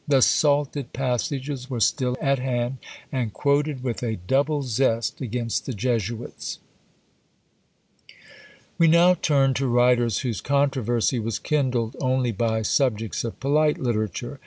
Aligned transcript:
The 0.07 0.23
salted 0.23 0.93
passages 0.93 1.69
were 1.69 1.79
still 1.79 2.17
at 2.19 2.39
hand, 2.39 2.79
and 3.11 3.31
quoted 3.31 3.83
with 3.83 4.01
a 4.01 4.15
double 4.15 4.63
zest 4.63 5.21
against 5.21 5.67
the 5.67 5.75
Jesuits! 5.75 6.57
We 8.79 8.87
now 8.87 9.13
turn 9.13 9.53
to 9.53 9.67
writers 9.67 10.21
whose 10.21 10.41
controversy 10.41 11.19
was 11.19 11.37
kindled 11.37 11.95
only 12.01 12.31
by 12.31 12.63
subjects 12.63 13.23
of 13.23 13.39
polite 13.39 13.77
literature. 13.77 14.39